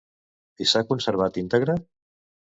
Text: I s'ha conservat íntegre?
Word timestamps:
I 0.63 0.65
s'ha 0.71 0.81
conservat 0.91 1.37
íntegre? 1.41 1.75